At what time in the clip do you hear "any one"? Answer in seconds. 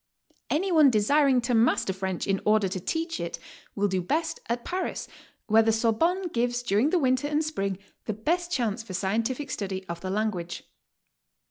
0.49-0.89